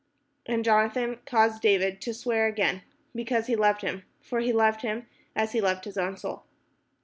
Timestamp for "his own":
5.85-6.17